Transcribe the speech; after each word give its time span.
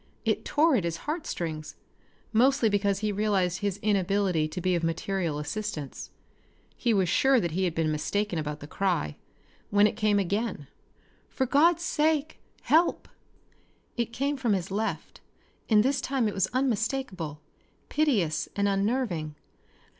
It 0.25 0.43
tore 0.43 0.75
at 0.77 0.83
his 0.83 0.97
heartstrings, 1.05 1.75
mostly 2.33 2.69
because 2.69 2.99
he 3.01 3.11
realized 3.11 3.59
his 3.59 3.77
inability 3.83 4.47
to 4.47 4.59
be 4.59 4.73
of 4.73 4.83
material 4.83 5.37
assistance. 5.37 6.09
He 6.75 6.91
was 6.91 7.07
sure 7.07 7.39
that 7.39 7.51
he 7.51 7.65
had 7.65 7.75
been 7.75 7.91
mistaken 7.91 8.39
about 8.39 8.61
the 8.61 8.65
cry, 8.67 9.15
when 9.69 9.85
it 9.85 9.95
came 9.95 10.17
again. 10.17 10.65
"For 11.29 11.45
God's 11.45 11.83
sake, 11.83 12.39
help!" 12.63 13.07
It 13.95 14.11
came 14.11 14.37
from 14.37 14.53
his 14.53 14.71
left 14.71 15.21
and 15.69 15.83
this 15.83 16.01
time 16.01 16.27
it 16.27 16.33
was 16.33 16.47
unmistakable, 16.51 17.39
piteous 17.89 18.49
and 18.55 18.67
unnerving. 18.67 19.35